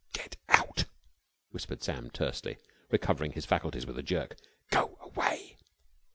[0.13, 0.85] "Get out!"
[1.51, 2.57] whispered Sam tensely,
[2.89, 4.35] recovering his faculties with a jerk.
[4.71, 5.57] "Go away!"